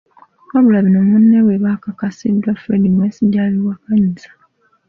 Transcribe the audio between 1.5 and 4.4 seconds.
bakakasiddwa Fred Mwesigye, abiwakanyizza